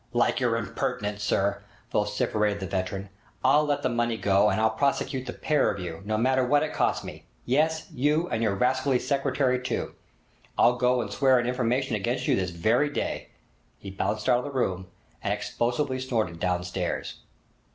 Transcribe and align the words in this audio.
'Like 0.13 0.39
your 0.39 0.57
impertinence, 0.57 1.21
sir!' 1.21 1.61
vociferated 1.91 2.59
the 2.59 2.65
veteran. 2.65 3.09
'I'll 3.45 3.65
let 3.65 3.83
the 3.83 3.87
money 3.89 4.17
go, 4.17 4.49
and 4.49 4.59
I'll 4.59 4.71
prosecute 4.71 5.27
the 5.27 5.31
pair 5.33 5.69
of 5.69 5.79
you, 5.79 6.01
no 6.05 6.17
matter 6.17 6.43
what 6.43 6.63
it 6.63 6.73
costs 6.73 7.03
me! 7.05 7.25
Yes, 7.45 7.85
you, 7.93 8.27
and 8.29 8.41
your 8.41 8.55
rascally 8.55 8.97
secretary 8.97 9.61
too! 9.61 9.93
I'll 10.57 10.77
go 10.77 11.01
and 11.01 11.11
swear 11.13 11.37
an 11.37 11.45
information 11.45 11.95
against 11.95 12.27
you 12.27 12.35
this 12.35 12.49
very 12.49 12.89
day!' 12.89 13.27
He 13.77 13.91
bounced 13.91 14.27
out 14.27 14.39
of 14.39 14.43
the 14.43 14.49
room, 14.49 14.87
and 15.21 15.31
explosively 15.33 15.99
snorted 15.99 16.39
downstairs. 16.39 17.19